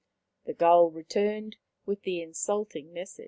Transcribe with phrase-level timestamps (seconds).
[0.45, 3.19] The gull returned with the insulting message.